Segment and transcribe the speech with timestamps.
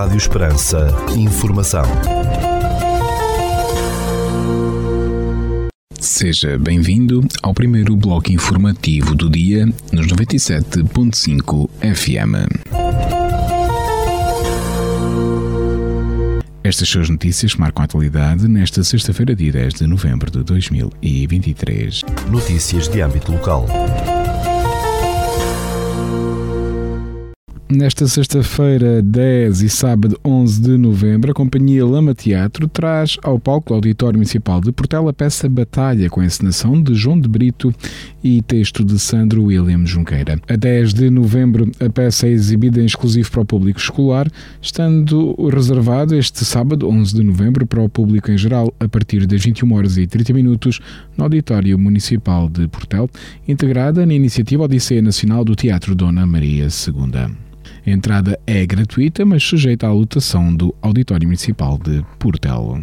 [0.00, 0.88] Rádio Esperança.
[1.14, 1.84] Informação.
[6.00, 12.48] Seja bem-vindo ao primeiro bloco informativo do dia nos 97.5 FM.
[16.64, 22.04] Estas são as notícias marcam a atualidade nesta sexta-feira, dia 10 de novembro de 2023.
[22.30, 23.66] Notícias de âmbito local.
[27.70, 33.68] Nesta sexta-feira, 10 e sábado 11 de novembro, a Companhia Lama Teatro traz ao palco
[33.68, 37.72] do Auditório Municipal de Portela a peça Batalha, com a encenação de João de Brito
[38.24, 40.40] e texto de Sandro William Junqueira.
[40.48, 44.28] A 10 de novembro, a peça é exibida em exclusivo para o público escolar,
[44.60, 49.44] estando reservado este sábado, 11 de novembro, para o público em geral, a partir das
[49.44, 50.80] 21 horas e 30 minutos,
[51.16, 53.08] no Auditório Municipal de Portel,
[53.46, 57.50] integrada na iniciativa Odisseia Nacional do Teatro Dona Maria II.
[57.86, 62.82] A entrada é gratuita, mas sujeita à lotação do Auditório Municipal de Portelo.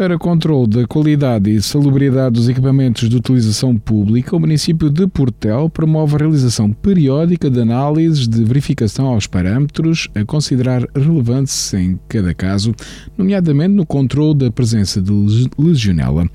[0.00, 5.68] Para controle da qualidade e salubridade dos equipamentos de utilização pública, o município de Portel
[5.68, 12.32] promove a realização periódica de análises de verificação aos parâmetros a considerar relevantes em cada
[12.32, 12.74] caso,
[13.18, 15.12] nomeadamente no controle da presença de
[15.58, 16.26] legionela.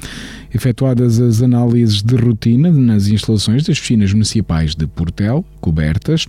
[0.56, 6.25] Efetuadas as análises de rotina nas instalações das piscinas municipais de Portel, cobertas,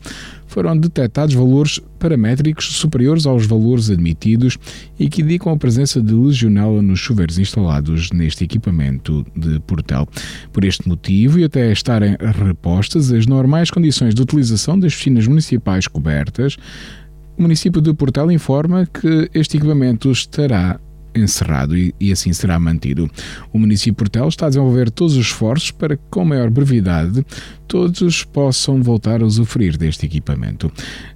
[0.48, 4.58] foram detectados valores paramétricos superiores aos valores admitidos
[4.98, 10.08] e que indicam a presença de legionela nos chuveiros instalados neste equipamento de Portel.
[10.52, 15.86] Por este motivo, e até estarem repostas as normais condições de utilização das piscinas municipais
[15.86, 16.56] cobertas,
[17.38, 20.80] o município de Portel informa que este equipamento estará
[21.18, 23.10] encerrado e, e, assim será mantido.
[23.52, 27.24] O município de Portel está a desenvolver todos os esforços para que, com maior brevidade,
[27.66, 30.70] todos possam voltar a usufruir deste equipamento.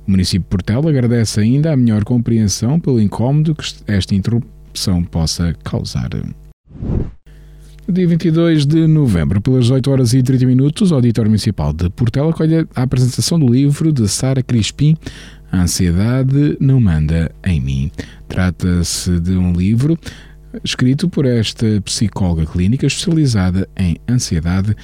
[0.07, 5.55] O município de Portel agradece ainda a melhor compreensão pelo incómodo que esta interrupção possa
[5.65, 6.11] causar.
[7.91, 11.91] No dia 22 de novembro, pelas 8 horas e 30 minutos, o Auditório Municipal de
[11.91, 14.97] Portela acolhe a apresentação do livro de Sara Crispim,
[15.51, 17.91] A Ansiedade Não Manda em Mim.
[18.29, 19.99] Trata-se de um livro
[20.65, 24.77] escrito por esta psicóloga clínica especializada em ansiedade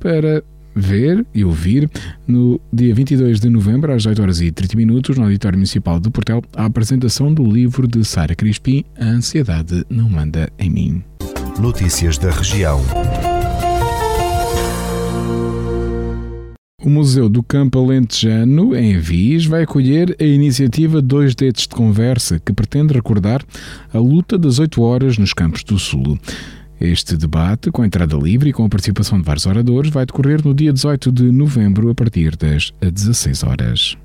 [0.00, 0.42] para
[0.74, 1.90] ver e ouvir
[2.26, 6.10] no dia 22 de novembro, às 8 horas e 30 minutos, no Auditório Municipal de
[6.10, 11.04] Portel, a apresentação do livro de Sara Crispim, A Ansiedade Não Manda em Mim.
[11.58, 12.80] Notícias da região.
[16.84, 22.40] O Museu do Campo Alentejano, em Avis, vai acolher a iniciativa Dois Dedos de Conversa,
[22.40, 23.40] que pretende recordar
[23.94, 26.18] a luta das 8 horas nos Campos do Sul.
[26.80, 30.52] Este debate, com entrada livre e com a participação de vários oradores, vai decorrer no
[30.52, 33.96] dia 18 de novembro, a partir das 16 horas.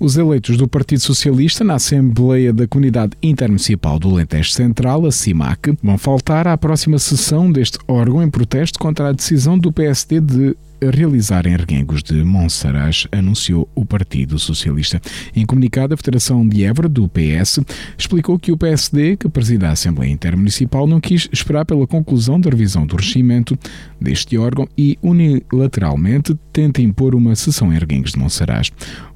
[0.00, 5.78] Os eleitos do Partido Socialista na Assembleia da Comunidade Intermunicipal do Alentejo Central, a CIMAC,
[5.80, 10.56] vão faltar à próxima sessão deste órgão em protesto contra a decisão do PSD de
[10.90, 15.00] realizar em Reguengos de Monsaraz, anunciou o Partido Socialista.
[15.34, 17.60] Em comunicado, a Federação de Évora, do PS,
[17.96, 22.50] explicou que o PSD, que presida a Assembleia Intermunicipal, não quis esperar pela conclusão da
[22.50, 23.58] revisão do regimento
[24.00, 28.70] deste órgão e unilateralmente tenta impor uma sessão em Reguengos de Monsaraz.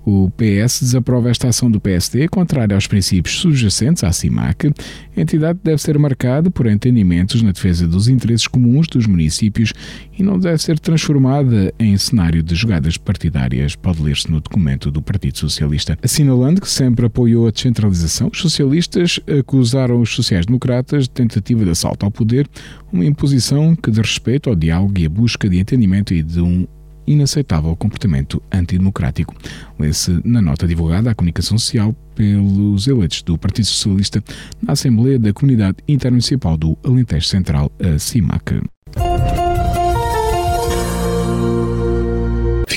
[0.09, 4.73] O PS desaprova esta ação do PSD, contrária aos princípios subjacentes à CIMAC.
[5.17, 9.73] A entidade deve ser marcada por entendimentos na defesa dos interesses comuns dos municípios
[10.17, 15.03] e não deve ser transformada em cenário de jogadas partidárias, pode ler-se no documento do
[15.03, 15.99] Partido Socialista.
[16.03, 22.05] Assinalando que sempre apoiou a descentralização, os socialistas acusaram os sociais-democratas de tentativa de assalto
[22.05, 22.49] ao poder,
[22.93, 26.67] uma imposição que de respeito ao diálogo e a busca de entendimento e de um
[27.07, 29.35] inaceitável comportamento antidemocrático.
[29.79, 34.23] Lê-se na nota divulgada à comunicação social pelos eleitos do Partido Socialista
[34.61, 38.61] na Assembleia da Comunidade Intermunicipal do Alentejo Central, a CIMAC.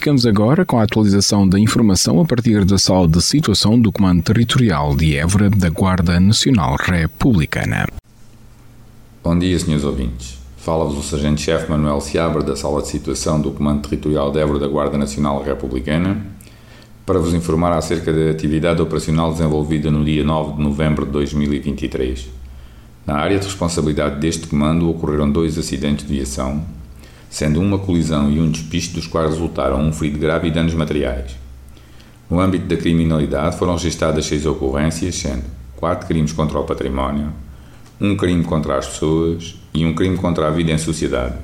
[0.10, 4.24] Ficamos agora com a atualização da informação a partir da sala de situação do Comando
[4.24, 7.88] Territorial de Évora da Guarda Nacional Republicana.
[9.24, 10.40] Bom dia, senhores ouvintes.
[10.58, 14.68] Fala-vos o Sargento-Chefe Manuel Seabra da Sala de Situação do Comando Territorial de Évora da
[14.68, 16.26] Guarda Nacional Republicana
[17.06, 22.28] para vos informar acerca da atividade operacional desenvolvida no dia 9 de novembro de 2023.
[23.06, 26.66] Na área de responsabilidade deste comando ocorreram dois acidentes de viação,
[27.30, 31.36] sendo uma colisão e um despiste dos quais resultaram um ferido grave e danos materiais.
[32.30, 35.44] No âmbito da criminalidade foram registradas seis ocorrências, sendo
[35.76, 37.32] quatro crimes contra o património,
[38.00, 41.36] um crime contra as pessoas e um crime contra a vida em sociedade.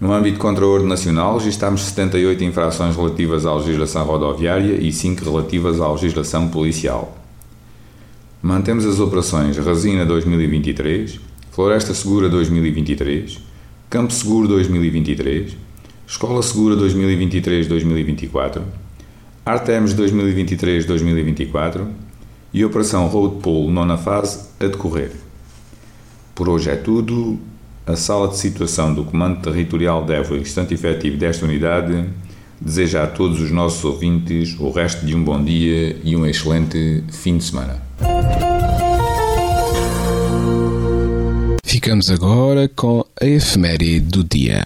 [0.00, 5.24] No âmbito contra a ordem nacional, registámos 78 infrações relativas à legislação rodoviária e 5
[5.24, 7.18] relativas à legislação policial.
[8.40, 11.18] Mantemos as operações Resina 2023,
[11.50, 13.40] Floresta Segura 2023,
[13.90, 15.56] Campo Seguro 2023,
[16.06, 18.60] Escola Segura 2023-2024,
[19.46, 21.86] Artemis 2023-2024
[22.52, 25.12] e Operação Road Pool nona fase a decorrer.
[26.34, 27.38] Por hoje é tudo.
[27.86, 32.04] A sala de situação do Comando Territorial de Évora, instante efetivo desta unidade,
[32.60, 37.02] deseja a todos os nossos ouvintes o resto de um bom dia e um excelente
[37.10, 37.80] fim de semana.
[41.68, 44.64] Ficamos agora com a efeméride do dia.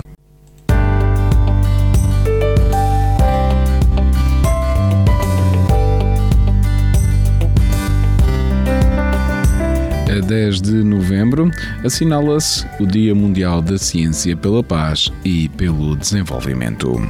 [10.09, 11.51] A 10 de novembro
[11.85, 17.01] assinala-se o Dia Mundial da Ciência pela Paz e pelo Desenvolvimento.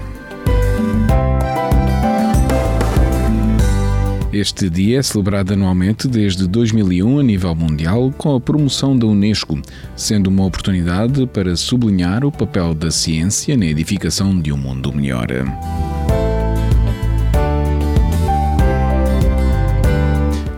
[4.32, 9.60] Este dia é celebrado anualmente desde 2001 a nível mundial com a promoção da Unesco,
[9.94, 15.26] sendo uma oportunidade para sublinhar o papel da ciência na edificação de um mundo melhor.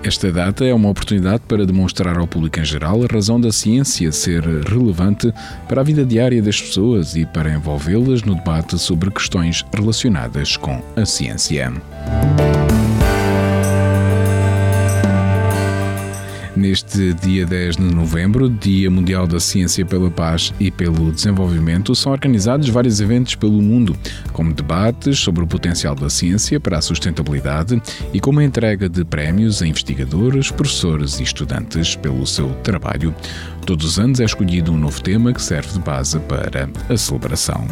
[0.05, 4.13] Esta data é uma oportunidade para demonstrar ao público em geral a razão da ciência
[4.13, 5.33] ser relevante
[5.67, 10.81] para a vida diária das pessoas e para envolvê-las no debate sobre questões relacionadas com
[10.95, 11.73] a ciência.
[16.57, 22.13] Neste dia 10 de novembro, Dia Mundial da Ciência pela Paz e pelo Desenvolvimento, são
[22.13, 23.97] organizados vários eventos pelo mundo,
[24.33, 29.05] como debates sobre o potencial da ciência para a sustentabilidade e como a entrega de
[29.05, 33.13] prémios a investigadores, professores e estudantes pelo seu trabalho.
[33.67, 37.67] Todos os anos é escolhido um novo tema que serve de base para a celebração.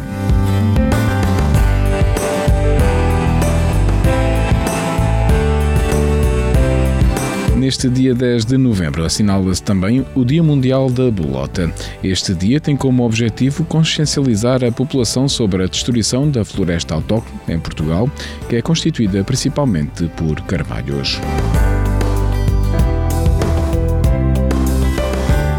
[7.73, 11.73] Neste dia 10 de novembro assinala-se também o Dia Mundial da Bolota.
[12.03, 17.59] Este dia tem como objetivo consciencializar a população sobre a destruição da floresta autóctone em
[17.59, 18.07] Portugal,
[18.47, 21.19] que é constituída principalmente por carvalhos.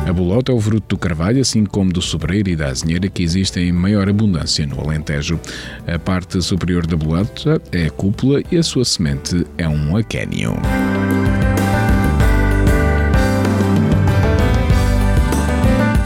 [0.06, 3.24] A bolota é o fruto do carvalho, assim como do sobreiro e da azinheira, que
[3.24, 5.40] existem em maior abundância no Alentejo.
[5.84, 10.54] A parte superior da bolota é a cúpula e a sua semente é um aquênio.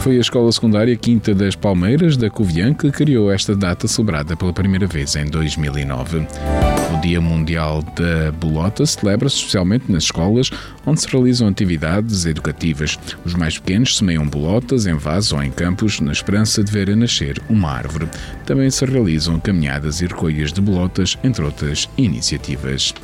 [0.09, 4.51] Foi a Escola Secundária Quinta das Palmeiras da Covilhã que criou esta data celebrada pela
[4.51, 6.25] primeira vez em 2009.
[6.95, 10.49] O Dia Mundial da Bolota celebra-se especialmente nas escolas
[10.83, 12.97] onde se realizam atividades educativas.
[13.23, 16.95] Os mais pequenos semeiam bolotas em vasos ou em campos na esperança de ver a
[16.95, 18.09] nascer uma árvore.
[18.47, 22.95] Também se realizam caminhadas e recolhas de bolotas, entre outras iniciativas.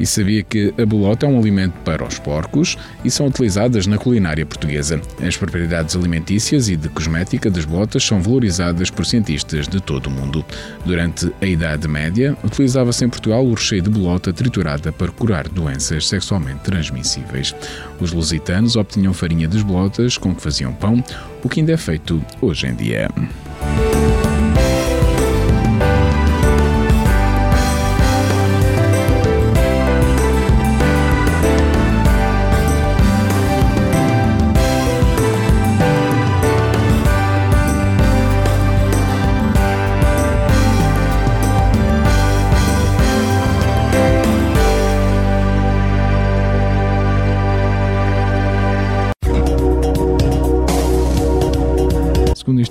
[0.00, 3.98] E sabia que a bolota é um alimento para os porcos e são utilizadas na
[3.98, 5.00] culinária portuguesa.
[5.22, 10.10] As propriedades alimentícias e de cosmética das bolotas são valorizadas por cientistas de todo o
[10.10, 10.44] mundo.
[10.84, 16.08] Durante a Idade Média, utilizava-se em Portugal o recheio de bolota triturada para curar doenças
[16.08, 17.54] sexualmente transmissíveis.
[18.00, 21.04] Os lusitanos obtinham farinha das bolotas com que faziam pão,
[21.44, 23.10] o que ainda é feito hoje em dia.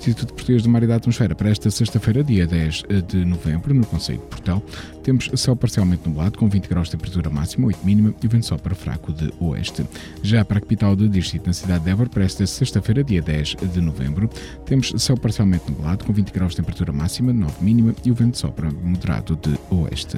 [0.09, 3.85] Instituto Português do Mar e da Atmosfera, para esta sexta-feira, dia 10 de novembro, no
[3.85, 4.63] Conselho de Portel,
[5.03, 8.47] temos céu parcialmente nublado, com 20 graus de temperatura máxima, 8 mínima e o vento
[8.47, 9.85] sopra fraco de oeste.
[10.23, 13.57] Já para a capital do distrito, na cidade de Évora, para esta sexta-feira, dia 10
[13.71, 14.27] de novembro,
[14.65, 18.37] temos céu parcialmente nublado, com 20 graus de temperatura máxima, 9 mínima e o vento
[18.37, 20.17] sopra moderado de oeste.